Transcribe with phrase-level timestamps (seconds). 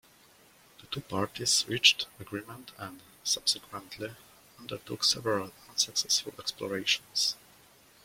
[0.79, 4.15] The two parties reached agreement and, subsequently,
[4.57, 7.35] undertook several unsuccessful explorations.